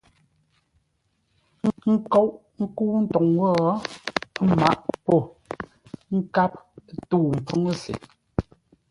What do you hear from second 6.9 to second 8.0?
a tə̂u ḿpfúŋ se.